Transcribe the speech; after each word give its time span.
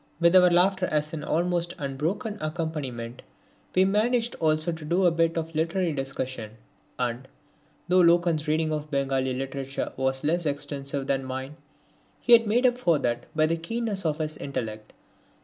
With 0.19 0.35
our 0.35 0.49
laughter 0.49 0.87
as 0.87 1.13
an 1.13 1.23
almost 1.23 1.75
unbroken 1.77 2.39
accompaniment 2.41 3.21
we 3.75 3.85
managed 3.85 4.33
also 4.39 4.71
to 4.71 4.83
do 4.83 5.03
a 5.05 5.11
bit 5.11 5.37
of 5.37 5.53
literary 5.53 5.93
discussion, 5.93 6.53
and, 6.97 7.27
though 7.87 8.01
Loken's 8.01 8.47
reading 8.47 8.73
of 8.73 8.89
Bengali 8.89 9.31
literature 9.35 9.91
was 9.97 10.23
less 10.23 10.47
extensive 10.47 11.05
than 11.05 11.23
mine, 11.23 11.55
he 12.19 12.35
made 12.39 12.65
up 12.65 12.79
for 12.79 12.97
that 12.97 13.25
by 13.35 13.45
the 13.45 13.57
keenness 13.57 14.03
of 14.03 14.17
his 14.17 14.37
intellect. 14.37 14.91